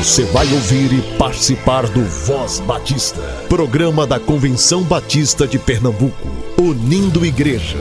[0.00, 6.26] Você vai ouvir e participar do Voz Batista, programa da Convenção Batista de Pernambuco,
[6.58, 7.76] unindo igreja.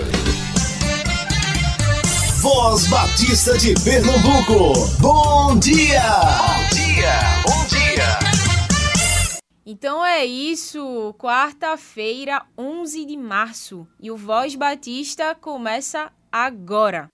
[2.42, 6.02] Voz Batista de Pernambuco, bom dia!
[6.12, 8.20] Bom dia, bom dia!
[9.65, 17.08] Então é isso, quarta-feira, 11 de março, e o Voz Batista começa agora.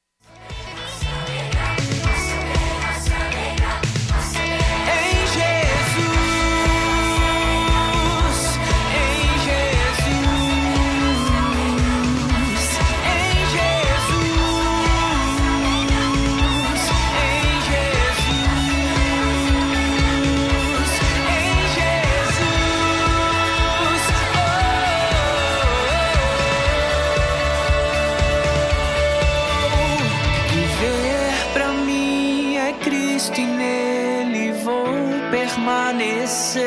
[35.32, 36.66] Permanecer.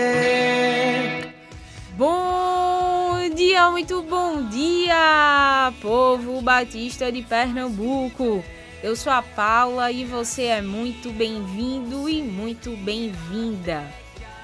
[1.96, 8.44] Bom dia, muito bom dia, povo batista de Pernambuco.
[8.82, 13.84] Eu sou a Paula e você é muito bem-vindo e muito bem-vinda.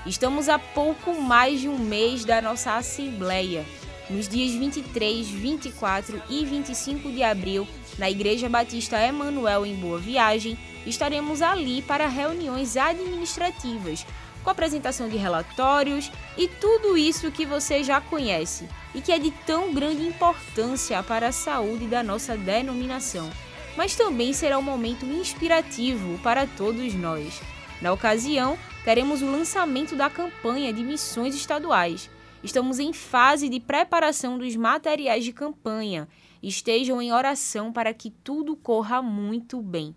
[0.05, 3.65] Estamos a pouco mais de um mês da nossa Assembleia.
[4.11, 7.67] Nos dias 23, 24 e 25 de abril,
[7.99, 14.07] na Igreja Batista Emanuel em Boa Viagem, estaremos ali para reuniões administrativas
[14.45, 19.31] com apresentação de relatórios e tudo isso que você já conhece e que é de
[19.31, 23.31] tão grande importância para a saúde da nossa denominação.
[23.77, 27.41] Mas também será um momento inspirativo para todos nós.
[27.81, 32.09] Na ocasião, teremos o lançamento da campanha de missões estaduais.
[32.43, 36.07] Estamos em fase de preparação dos materiais de campanha.
[36.43, 39.97] Estejam em oração para que tudo corra muito bem.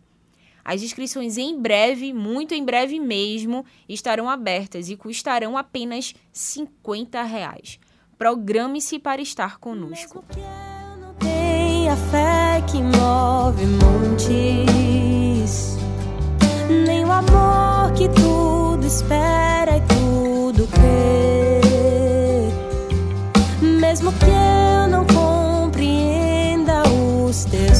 [0.67, 7.79] As inscrições em breve, muito em breve mesmo, estarão abertas e custarão apenas 50 reais.
[8.17, 10.25] Programe-se para estar conosco.
[10.27, 15.77] Mesmo que eu não tenha fé que move montes,
[16.85, 21.61] nem o amor que tudo espera e tudo crê.
[23.61, 27.76] Mesmo que eu não compreenda os teus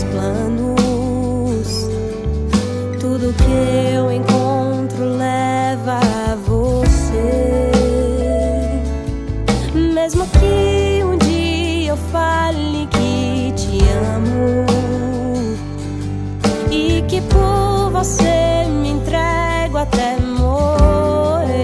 [17.97, 21.57] você me entrego até morrer.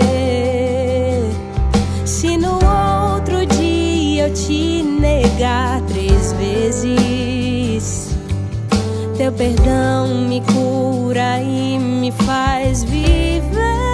[2.05, 8.17] Se no outro dia eu te negar três vezes,
[9.15, 13.92] teu perdão me cura e me faz viver.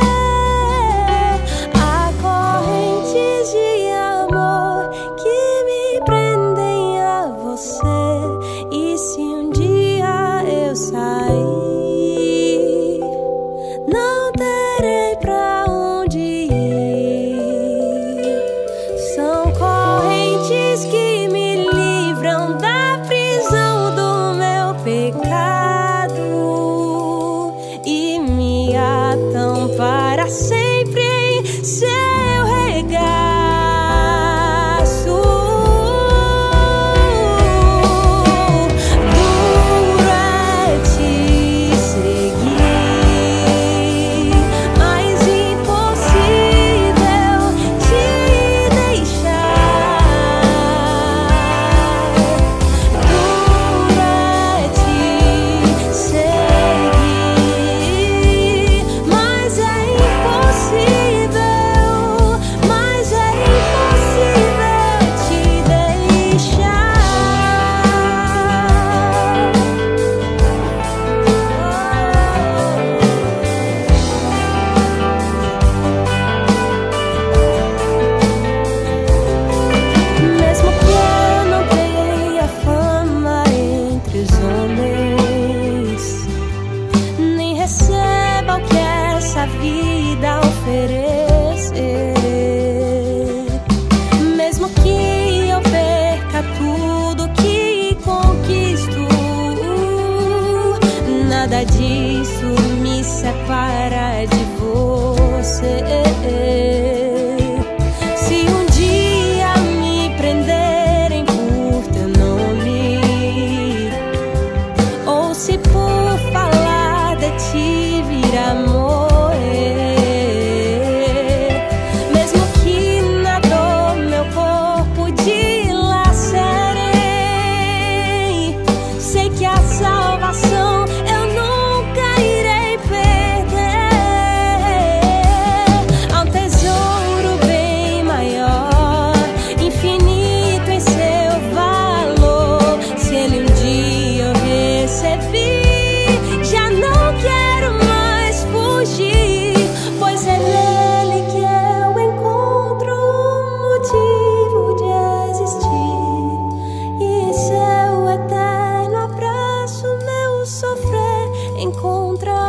[161.60, 162.49] encontra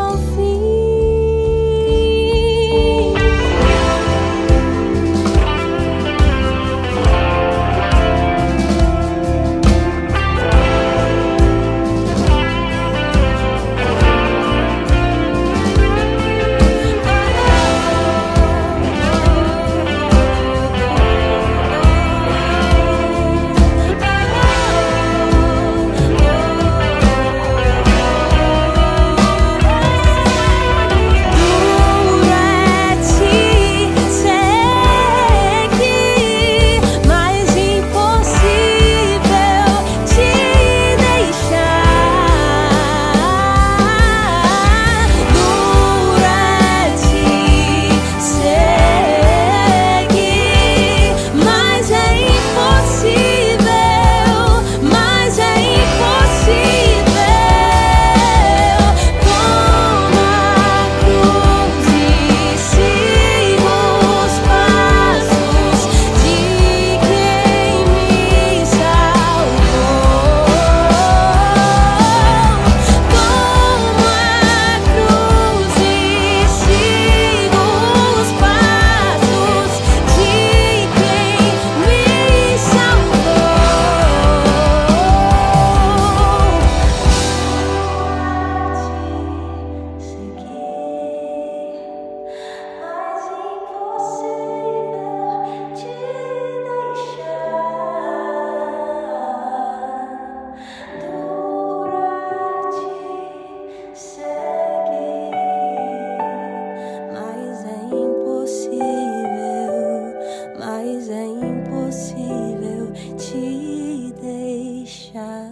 [111.00, 115.50] pois é impossível te deixar.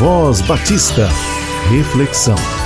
[0.00, 1.08] Voz Batista,
[1.70, 2.63] reflexão.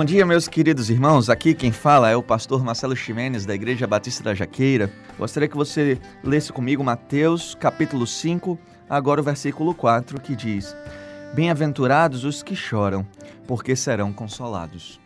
[0.00, 1.28] Bom dia, meus queridos irmãos.
[1.28, 4.90] Aqui quem fala é o pastor Marcelo Ximenes, da Igreja Batista da Jaqueira.
[5.18, 8.58] Gostaria que você lesse comigo Mateus, capítulo 5,
[8.88, 10.74] agora o versículo 4, que diz:
[11.34, 13.06] Bem-aventurados os que choram,
[13.46, 14.98] porque serão consolados.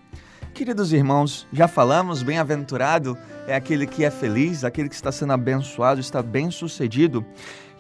[0.54, 3.18] Queridos irmãos, já falamos, bem-aventurado
[3.48, 7.26] é aquele que é feliz, aquele que está sendo abençoado, está bem-sucedido.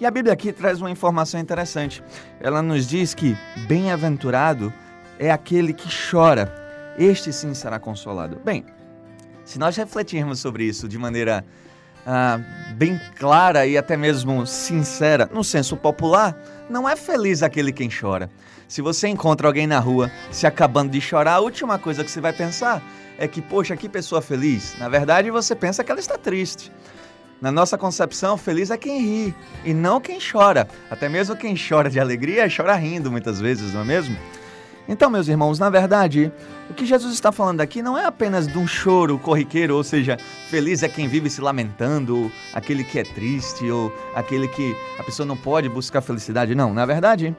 [0.00, 2.02] E a Bíblia aqui traz uma informação interessante.
[2.40, 3.36] Ela nos diz que
[3.68, 4.72] bem-aventurado
[5.16, 6.63] é aquele que chora
[6.98, 8.40] este sim será consolado.
[8.44, 8.64] Bem,
[9.44, 11.44] se nós refletirmos sobre isso de maneira
[12.06, 12.38] ah,
[12.76, 16.36] bem clara e até mesmo sincera, no senso popular,
[16.68, 18.30] não é feliz aquele quem chora.
[18.68, 22.20] Se você encontra alguém na rua se acabando de chorar, a última coisa que você
[22.20, 22.82] vai pensar
[23.18, 24.74] é que, poxa, que pessoa feliz.
[24.78, 26.72] Na verdade, você pensa que ela está triste.
[27.40, 29.34] Na nossa concepção, feliz é quem ri
[29.64, 30.66] e não quem chora.
[30.90, 34.16] Até mesmo quem chora de alegria chora rindo muitas vezes, não é mesmo?
[34.88, 36.30] Então, meus irmãos, na verdade,
[36.68, 40.18] o que Jesus está falando aqui não é apenas de um choro corriqueiro, ou seja,
[40.50, 45.24] feliz é quem vive se lamentando, aquele que é triste, ou aquele que a pessoa
[45.24, 46.54] não pode buscar felicidade.
[46.54, 47.34] Não, na verdade,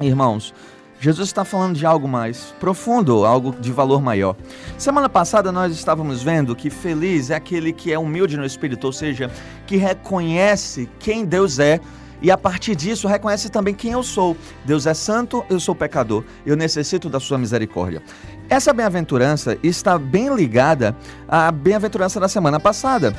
[0.00, 0.52] irmãos,
[1.00, 4.36] Jesus está falando de algo mais profundo, algo de valor maior.
[4.76, 8.92] Semana passada nós estávamos vendo que feliz é aquele que é humilde no espírito, ou
[8.92, 9.30] seja,
[9.66, 11.80] que reconhece quem Deus é
[12.22, 14.36] e a partir disso reconhece também quem eu sou.
[14.64, 18.02] Deus é santo, eu sou pecador, eu necessito da sua misericórdia.
[18.48, 20.96] Essa bem-aventurança está bem ligada
[21.28, 23.14] à bem-aventurança da semana passada.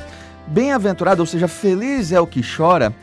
[0.46, 2.94] Bem-aventurado, ou seja, feliz é o que chora,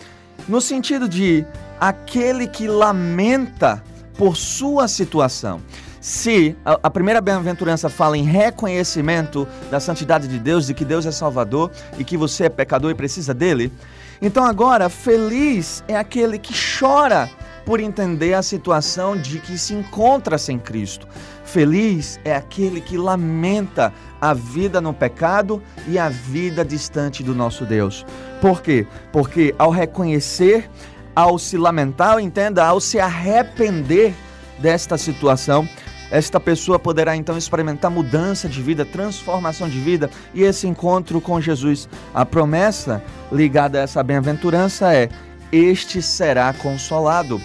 [0.48, 1.46] no sentido de
[1.80, 3.84] aquele que lamenta
[4.18, 5.62] por sua situação.
[6.02, 11.12] Se a, primeira bem-aventurança fala em reconhecimento da santidade de Deus, de que Deus é
[11.12, 13.72] Salvador e que você é pecador e precisa dele,
[14.22, 17.30] então agora, feliz é aquele que chora
[17.66, 21.08] por entender a situação de que se encontra sem Cristo.
[21.44, 27.66] Feliz é aquele que lamenta a vida no pecado e a vida distante do nosso
[27.66, 28.06] Deus.
[28.42, 28.88] Por quê?
[29.12, 30.70] Porque ao reconhecer,
[31.16, 34.14] ao se lamentar, entenda, ao se arrepender
[34.60, 35.68] desta situação,
[36.12, 41.40] esta pessoa poderá então experimentar mudança de vida, transformação de vida e esse encontro com
[41.40, 41.88] Jesus.
[42.14, 45.10] A promessa ligada a essa bem-aventurança é:
[45.52, 47.40] este será consolado.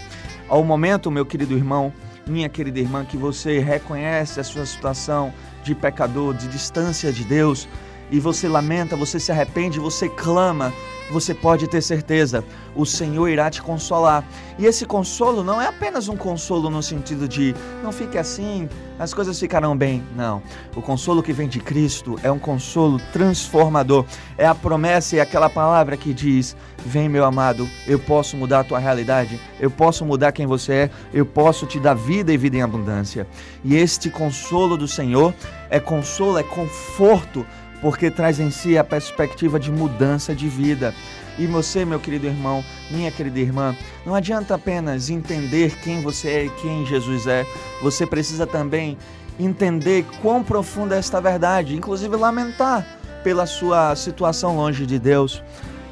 [0.48, 1.92] Ao momento, meu querido irmão,
[2.26, 7.68] minha querida irmã, que você reconhece a sua situação de pecador, de distância de Deus,
[8.10, 10.72] e você lamenta, você se arrepende, você clama,
[11.10, 12.44] você pode ter certeza,
[12.74, 14.24] o Senhor irá te consolar.
[14.58, 18.68] E esse consolo não é apenas um consolo no sentido de não fique assim,
[18.98, 20.02] as coisas ficarão bem.
[20.16, 20.42] Não.
[20.74, 24.04] O consolo que vem de Cristo é um consolo transformador.
[24.38, 26.56] É a promessa e aquela palavra que diz:
[26.86, 30.90] Vem, meu amado, eu posso mudar a tua realidade, eu posso mudar quem você é,
[31.12, 33.26] eu posso te dar vida e vida em abundância.
[33.64, 35.34] E este consolo do Senhor
[35.68, 37.44] é consolo, é conforto
[37.84, 40.94] porque traz em si a perspectiva de mudança de vida.
[41.38, 43.76] E você, meu querido irmão, minha querida irmã,
[44.06, 47.44] não adianta apenas entender quem você é e quem Jesus é,
[47.82, 48.96] você precisa também
[49.38, 52.86] entender quão profunda é esta verdade, inclusive lamentar
[53.22, 55.42] pela sua situação longe de Deus.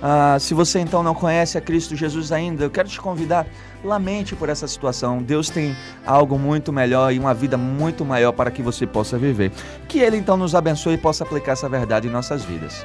[0.02, 3.46] Ah, se você então não conhece a Cristo Jesus ainda, eu quero te convidar,
[3.84, 5.22] lamente por essa situação.
[5.22, 9.52] Deus tem algo muito melhor e uma vida muito maior para que você possa viver.
[9.86, 12.84] Que Ele então nos abençoe e possa aplicar essa verdade em nossas vidas.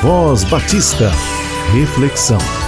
[0.00, 1.10] Voz Batista.
[1.72, 2.61] Reflexão.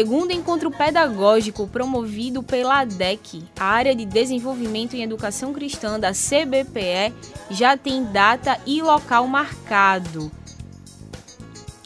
[0.00, 7.12] Segundo encontro pedagógico promovido pela ADEC, a área de desenvolvimento em educação cristã da CBPE,
[7.50, 10.32] já tem data e local marcado.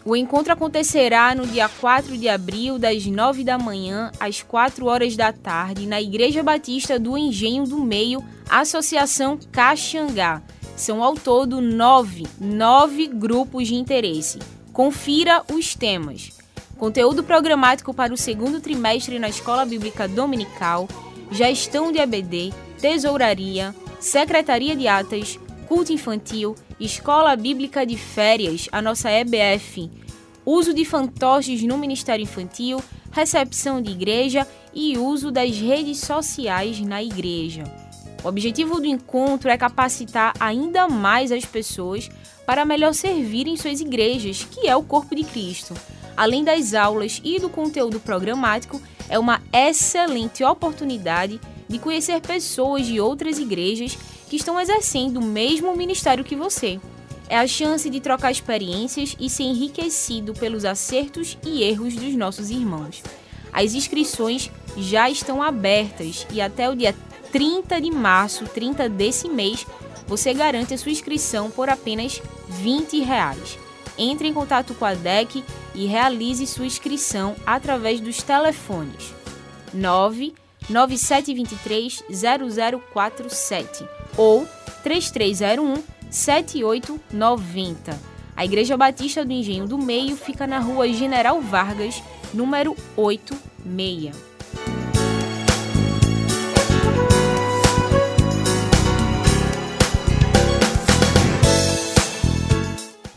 [0.04, 5.16] O encontro acontecerá no dia 4 de abril, das 9 da manhã às 4 horas
[5.16, 10.40] da tarde, na Igreja Batista do Engenho do Meio, Associação Caxangá.
[10.76, 14.38] São ao todo nove, nove grupos de interesse.
[14.73, 16.43] Confira os temas:
[16.75, 20.88] conteúdo programático para o segundo trimestre na Escola Bíblica Dominical,
[21.31, 25.38] gestão de ABD, tesouraria, secretaria de atas,
[25.69, 29.90] culto infantil, Escola Bíblica de Férias, a nossa EBF,
[30.45, 37.02] uso de fantoches no Ministério Infantil, recepção de igreja e uso das redes sociais na
[37.02, 37.64] igreja.
[38.25, 42.11] O objetivo do encontro é capacitar ainda mais as pessoas
[42.47, 45.75] para melhor servir em suas igrejas, que é o corpo de Cristo.
[46.16, 53.00] Além das aulas e do conteúdo programático, é uma excelente oportunidade de conhecer pessoas de
[53.00, 56.80] outras igrejas que estão exercendo o mesmo ministério que você.
[57.28, 62.50] É a chance de trocar experiências e ser enriquecido pelos acertos e erros dos nossos
[62.50, 63.02] irmãos.
[63.52, 66.94] As inscrições já estão abertas e até o dia
[67.33, 69.66] 30 de março, 30 desse mês,
[70.06, 73.59] você garante a sua inscrição por apenas 20 reais.
[73.97, 75.42] Entre em contato com a DEC
[75.75, 79.12] e realize sua inscrição através dos telefones
[79.73, 82.04] 99723
[82.93, 83.85] 0047
[84.16, 84.47] ou
[84.83, 88.14] 3301 7890.
[88.37, 92.02] A Igreja Batista do Engenho do Meio fica na rua General Vargas,
[92.33, 94.14] número 86.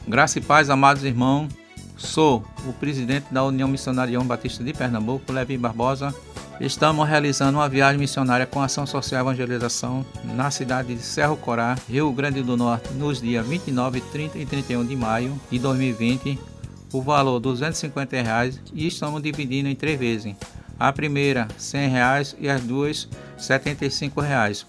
[0.08, 1.66] Graça e paz, amados irmãos.
[1.98, 6.13] Sou o presidente da União Missionária Batista de Pernambuco, Levi Barbosa.
[6.62, 12.12] Estamos realizando uma viagem missionária com ação social evangelização na cidade de Cerro Corá, Rio
[12.12, 16.39] Grande do Norte, nos dias 29, 30 e 31 de maio de 2020.
[16.94, 20.36] O valor 250 reais, e estamos dividindo em três vezes.
[20.80, 24.66] A primeira 100 reais e as duas 75 reais.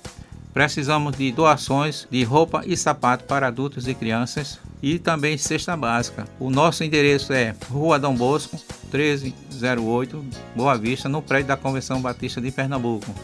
[0.54, 6.26] Precisamos de doações de roupa e sapato para adultos e crianças e também cesta básica.
[6.38, 8.56] O nosso endereço é Rua Dom Bosco,
[8.92, 13.14] 1308, Boa Vista, no prédio da Convenção Batista de Pernambuco.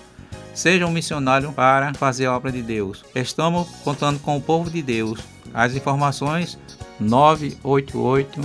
[0.55, 3.05] Seja um missionário para fazer a obra de Deus.
[3.15, 5.21] Estamos contando com o povo de Deus.
[5.53, 6.59] As informações
[7.01, 8.41] 988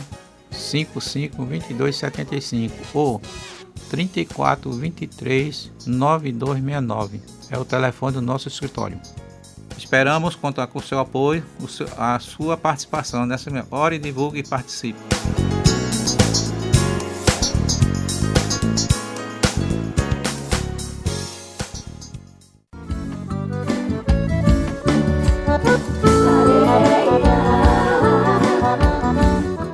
[0.52, 3.22] 55 2275 ou
[3.90, 7.22] 3423 9269.
[7.52, 9.00] É o telefone do nosso escritório.
[9.80, 11.42] Esperamos contar com o seu apoio,
[11.98, 13.50] a sua participação nessa
[13.96, 15.00] e divulgue e participe.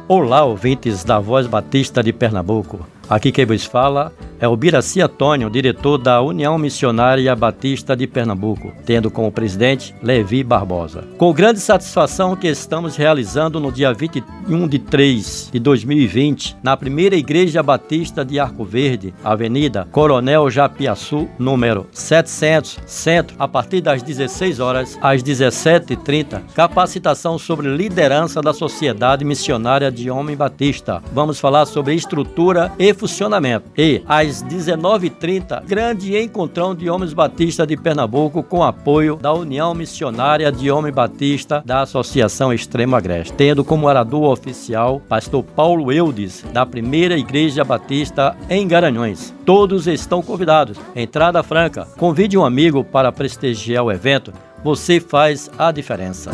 [0.07, 2.87] Olá, ouvintes da Voz Batista de Pernambuco.
[3.09, 8.73] Aqui quem vos fala é o Biraci Antônio, diretor da União Missionária Batista de Pernambuco,
[8.85, 11.03] tendo como presidente Levi Barbosa.
[11.17, 17.15] Com grande satisfação que estamos realizando no dia 21 de 3 de 2020, na primeira
[17.15, 24.59] Igreja Batista de Arco Verde, Avenida Coronel Japiaçu, número 700, Centro, a partir das 16
[24.59, 31.01] horas às 17h30, capacitação sobre liderança da Sociedade Missionária de Homem Batista.
[31.13, 33.69] Vamos falar sobre estrutura e funcionamento.
[33.77, 40.51] E às 19h30, grande encontrão de homens batistas de Pernambuco com apoio da União Missionária
[40.51, 46.65] de Homem Batista da Associação Extremo Agreste, tendo como orador oficial pastor Paulo Eudes, da
[46.65, 49.33] Primeira Igreja Batista em Garanhões.
[49.45, 50.77] Todos estão convidados.
[50.95, 51.87] Entrada franca.
[51.97, 54.33] Convide um amigo para prestigiar o evento.
[54.63, 56.31] Você faz a diferença.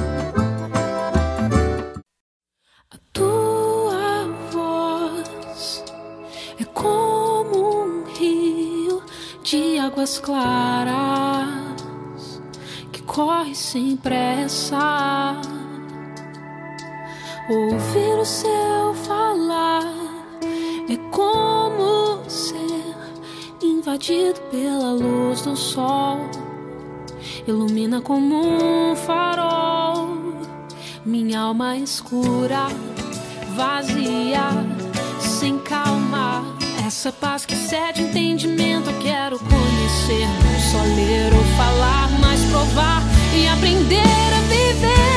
[10.20, 11.50] Claras
[12.92, 15.36] que corre sem pressa.
[17.50, 19.84] Ouvir o seu falar
[20.90, 22.96] é como ser
[23.62, 26.20] invadido pela luz do sol.
[27.48, 30.22] Ilumina como um farol
[31.06, 32.68] minha alma escura,
[33.56, 34.50] vazia,
[35.20, 36.61] sem calma.
[36.92, 40.28] Essa paz que cede entendimento eu quero conhecer.
[40.44, 43.02] Não só ler ou falar, mas provar
[43.34, 45.11] e aprender a viver.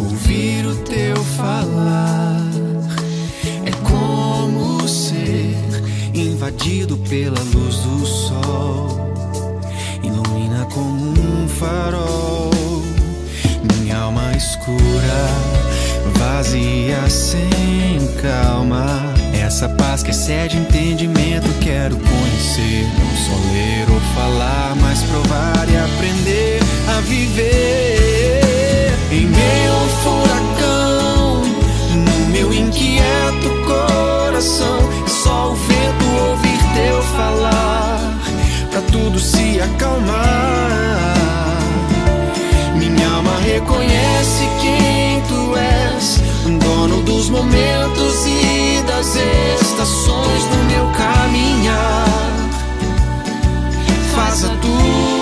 [0.00, 2.40] Ouvir o teu falar
[3.64, 5.56] é como ser
[6.14, 9.12] invadido pela luz do sol.
[10.02, 12.50] Ilumina como um farol
[13.90, 15.26] minha alma escura,
[16.16, 18.86] vazia sem calma.
[19.34, 22.86] Essa paz que excede entendimento quero conhecer.
[22.98, 26.60] Não só ler ou falar, mas provar e aprender
[26.96, 28.09] a viver.
[39.20, 40.70] Se acalmar.
[42.76, 46.20] Minha alma reconhece quem tu és,
[46.58, 49.14] dono dos momentos e das
[49.60, 52.06] estações do meu caminhar.
[54.14, 55.19] Faz a tua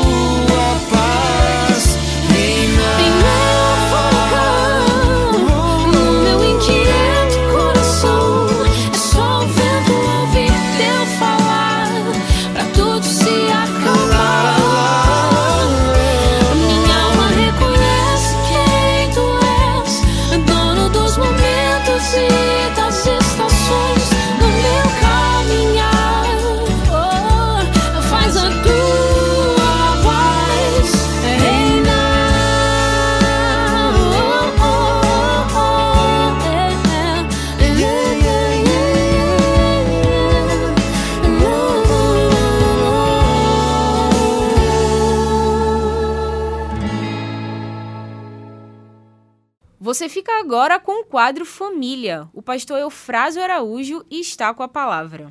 [50.48, 52.26] agora com o quadro Família.
[52.32, 55.28] O pastor Eufrásio Araújo está com a palavra.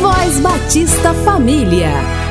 [0.00, 2.23] Voz Batista Família.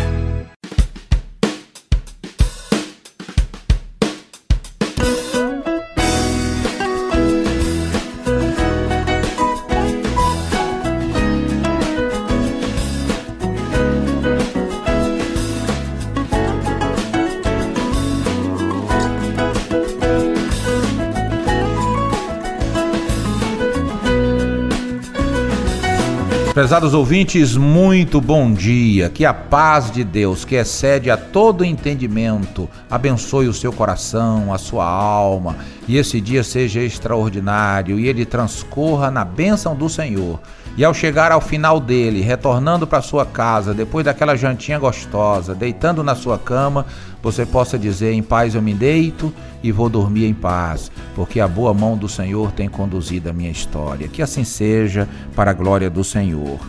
[26.63, 29.09] Prezados ouvintes, muito bom dia.
[29.09, 34.57] Que a paz de Deus, que excede a todo entendimento, abençoe o seu coração, a
[34.57, 35.57] sua alma,
[35.89, 40.39] e esse dia seja extraordinário e ele transcorra na bênção do Senhor.
[40.75, 46.03] E ao chegar ao final dele, retornando para sua casa, depois daquela jantinha gostosa, deitando
[46.03, 46.87] na sua cama,
[47.21, 49.31] você possa dizer: Em paz eu me deito
[49.61, 53.51] e vou dormir em paz, porque a boa mão do Senhor tem conduzido a minha
[53.51, 54.07] história.
[54.07, 56.59] Que assim seja, para a glória do Senhor.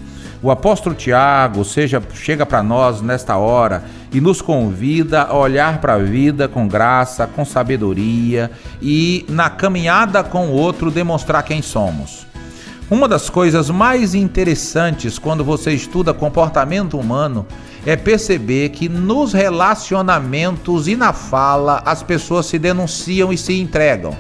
[0.42, 5.94] O apóstolo Tiago seja, chega para nós nesta hora e nos convida a olhar para
[5.94, 8.50] a vida com graça, com sabedoria
[8.82, 12.23] e, na caminhada com o outro, demonstrar quem somos.
[12.90, 17.46] Uma das coisas mais interessantes quando você estuda comportamento humano
[17.86, 24.14] é perceber que nos relacionamentos e na fala as pessoas se denunciam e se entregam.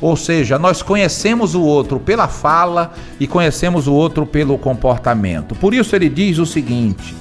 [0.00, 5.56] Ou seja, nós conhecemos o outro pela fala e conhecemos o outro pelo comportamento.
[5.56, 7.16] Por isso ele diz o seguinte: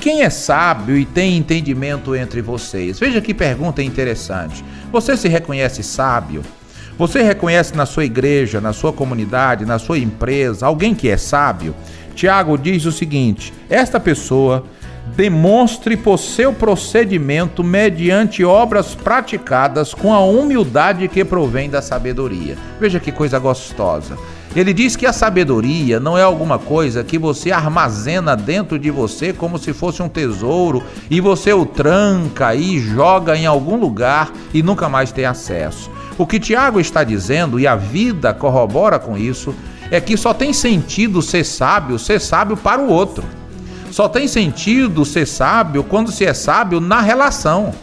[0.00, 2.98] quem é sábio e tem entendimento entre vocês?
[2.98, 4.64] Veja que pergunta interessante.
[4.90, 6.42] Você se reconhece sábio?
[6.98, 11.74] Você reconhece na sua igreja, na sua comunidade, na sua empresa alguém que é sábio?
[12.14, 14.64] Tiago diz o seguinte: esta pessoa
[15.16, 22.56] demonstre por seu procedimento mediante obras praticadas com a humildade que provém da sabedoria.
[22.80, 24.16] Veja que coisa gostosa.
[24.54, 29.32] Ele diz que a sabedoria não é alguma coisa que você armazena dentro de você
[29.32, 34.62] como se fosse um tesouro e você o tranca e joga em algum lugar e
[34.62, 35.90] nunca mais tem acesso.
[36.18, 39.54] O que Tiago está dizendo, e a vida corrobora com isso,
[39.90, 43.24] é que só tem sentido ser sábio, ser sábio para o outro.
[43.90, 47.74] Só tem sentido ser sábio quando se é sábio na relação.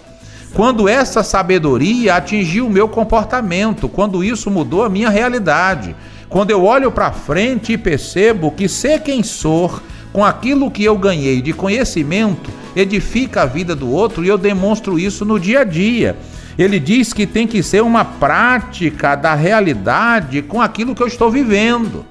[0.54, 5.96] Quando essa sabedoria atingiu o meu comportamento, quando isso mudou a minha realidade.
[6.28, 9.80] Quando eu olho para frente e percebo que ser quem sou,
[10.12, 14.98] com aquilo que eu ganhei de conhecimento, edifica a vida do outro e eu demonstro
[14.98, 16.18] isso no dia a dia.
[16.60, 21.32] Ele diz que tem que ser uma prática da realidade com aquilo que eu estou
[21.32, 22.06] vivendo.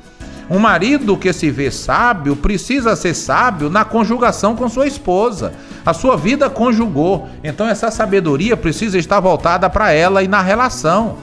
[0.49, 5.53] Um marido que se vê sábio precisa ser sábio na conjugação com sua esposa.
[5.85, 11.19] A sua vida conjugou, então essa sabedoria precisa estar voltada para ela e na relação.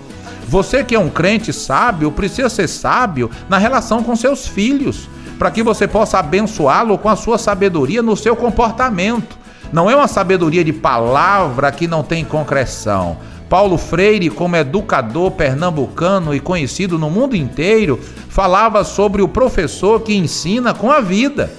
[0.47, 5.09] Você que é um crente sábio, precisa ser sábio na relação com seus filhos,
[5.39, 9.44] para que você possa abençoá-lo com a sua sabedoria no seu comportamento.
[9.75, 13.17] Não é uma sabedoria de palavra que não tem concreção.
[13.49, 20.15] Paulo Freire, como educador pernambucano e conhecido no mundo inteiro, falava sobre o professor que
[20.15, 21.51] ensina com a vida.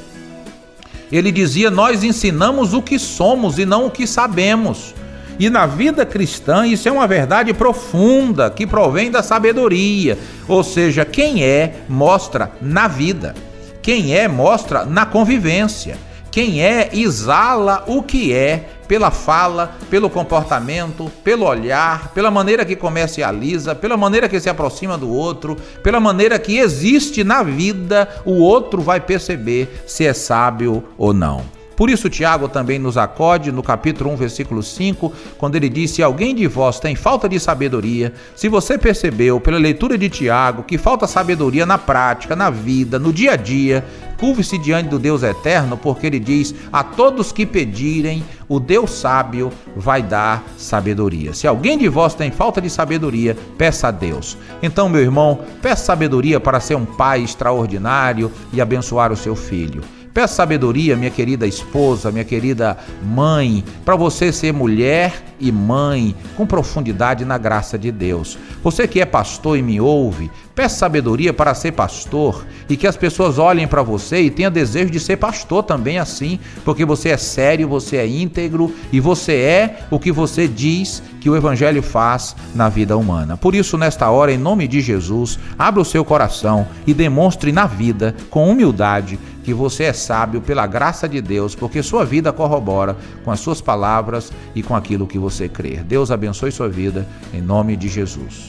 [1.12, 4.94] Ele dizia: Nós ensinamos o que somos e não o que sabemos.
[5.38, 10.18] E na vida cristã, isso é uma verdade profunda que provém da sabedoria.
[10.48, 13.35] Ou seja, quem é, mostra na vida.
[13.83, 15.98] Quem é, mostra na convivência.
[16.37, 22.77] Quem é, exala o que é pela fala, pelo comportamento, pelo olhar, pela maneira que
[22.77, 28.35] comercializa, pela maneira que se aproxima do outro, pela maneira que existe na vida, o
[28.35, 31.55] outro vai perceber se é sábio ou não.
[31.76, 36.02] Por isso, Tiago também nos acode no capítulo 1, versículo 5, quando ele diz: Se
[36.02, 40.78] alguém de vós tem falta de sabedoria, se você percebeu pela leitura de Tiago que
[40.78, 43.84] falta sabedoria na prática, na vida, no dia a dia,
[44.18, 49.52] curve-se diante do Deus eterno, porque ele diz: A todos que pedirem, o Deus sábio
[49.76, 51.34] vai dar sabedoria.
[51.34, 54.38] Se alguém de vós tem falta de sabedoria, peça a Deus.
[54.62, 59.82] Então, meu irmão, peça sabedoria para ser um pai extraordinário e abençoar o seu filho.
[60.16, 66.46] Peço sabedoria, minha querida esposa, minha querida mãe, para você ser mulher e mãe com
[66.46, 68.38] profundidade na graça de Deus.
[68.62, 72.96] Você que é pastor e me ouve, peça sabedoria para ser pastor e que as
[72.96, 77.16] pessoas olhem para você e tenham desejo de ser pastor também assim, porque você é
[77.18, 82.34] sério, você é íntegro e você é o que você diz que o evangelho faz
[82.54, 83.36] na vida humana.
[83.36, 87.66] Por isso, nesta hora, em nome de Jesus, abra o seu coração e demonstre na
[87.66, 92.96] vida, com humildade, que você é sábio pela graça de Deus, porque sua vida corrobora
[93.24, 95.84] com as suas palavras e com aquilo que você crer.
[95.84, 98.48] Deus abençoe sua vida, em nome de Jesus.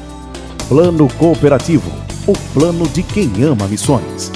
[0.71, 1.91] Plano Cooperativo,
[2.25, 4.31] o plano de quem ama missões.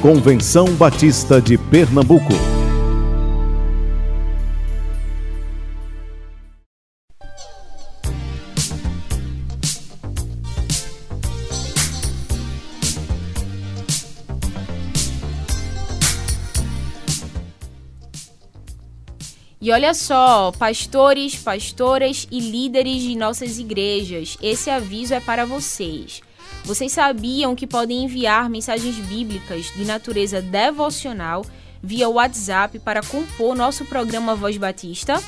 [0.00, 2.55] Convenção Batista de Pernambuco.
[19.66, 26.20] E olha só, pastores, pastoras e líderes de nossas igrejas, esse aviso é para vocês.
[26.64, 31.44] Vocês sabiam que podem enviar mensagens bíblicas de natureza devocional
[31.82, 35.20] via WhatsApp para compor nosso programa Voz Batista?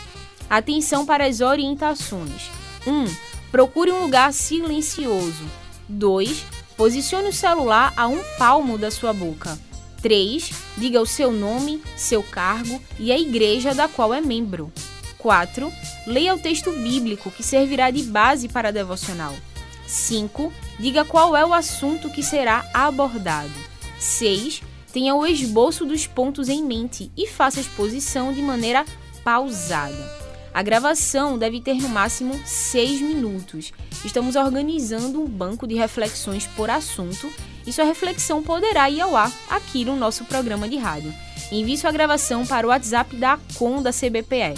[0.49, 2.49] Atenção para as orientações.
[2.87, 2.93] 1.
[2.93, 3.07] Um,
[3.51, 5.43] procure um lugar silencioso.
[5.89, 6.45] 2.
[6.77, 9.59] Posicione o celular a um palmo da sua boca.
[10.01, 10.51] 3.
[10.77, 14.73] Diga o seu nome, seu cargo e a igreja da qual é membro.
[15.19, 15.73] 4.
[16.07, 19.35] Leia o texto bíblico que servirá de base para a devocional.
[19.87, 20.53] 5.
[20.79, 23.53] Diga qual é o assunto que será abordado.
[23.99, 24.63] 6.
[24.93, 28.85] Tenha o esboço dos pontos em mente e faça a exposição de maneira
[29.25, 30.28] pausada.
[30.53, 33.73] A gravação deve ter no máximo 6 minutos.
[34.05, 37.31] Estamos organizando um banco de reflexões por assunto
[37.67, 41.13] e sua reflexão poderá ir ao ar aqui no nosso programa de rádio.
[41.51, 44.55] Envie sua gravação para o WhatsApp da COM da CBPE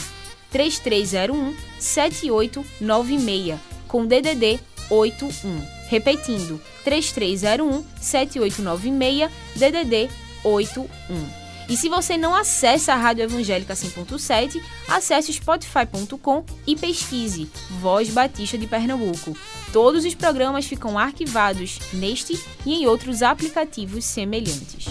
[0.50, 5.80] 3301 7896 com DDD 81.
[5.88, 10.08] Repetindo, 3301 7896 DDD
[10.44, 11.39] 81.
[11.70, 17.48] E se você não acessa a Rádio Evangélica 100.7, acesse spotify.com e pesquise
[17.80, 19.36] Voz Batista de Pernambuco.
[19.72, 24.86] Todos os programas ficam arquivados neste e em outros aplicativos semelhantes.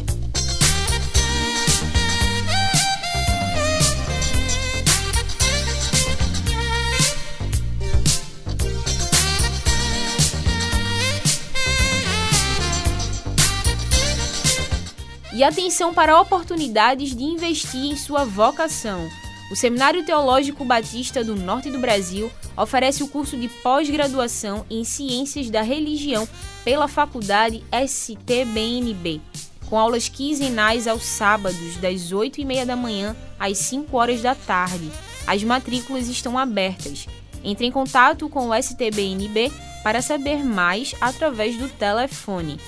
[15.39, 19.07] E atenção para oportunidades de investir em sua vocação.
[19.49, 25.49] O Seminário Teológico Batista do Norte do Brasil oferece o curso de pós-graduação em Ciências
[25.49, 26.27] da Religião
[26.65, 29.21] pela Faculdade STBNB,
[29.69, 34.91] com aulas quinzenais aos sábados, das 8h30 da manhã às 5 horas da tarde.
[35.25, 37.07] As matrículas estão abertas.
[37.45, 42.59] Entre em contato com o STBNB para saber mais através do telefone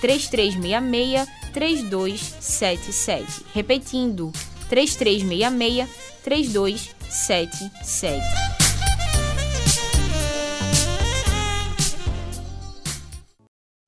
[0.00, 3.44] 3366 3277.
[3.54, 4.32] Repetindo,
[4.68, 5.88] 3366
[6.22, 8.20] 3277.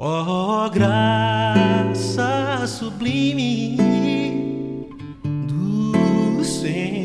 [0.05, 3.77] Oh, graça sublime
[5.47, 7.02] do Senhor,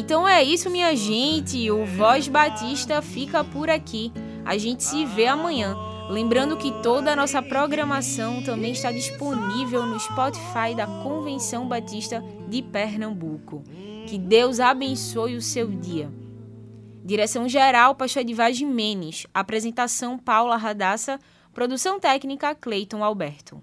[0.00, 1.70] Então é isso, minha gente.
[1.70, 4.10] O Voz Batista fica por aqui.
[4.46, 5.76] A gente se vê amanhã.
[6.08, 12.62] Lembrando que toda a nossa programação também está disponível no Spotify da Convenção Batista de
[12.62, 13.62] Pernambuco.
[14.06, 16.10] Que Deus abençoe o seu dia.
[17.04, 19.26] Direção geral, Pastor Edivar Jimenez.
[19.34, 21.20] Apresentação, Paula Radassa.
[21.52, 23.62] Produção técnica, Cleiton Alberto.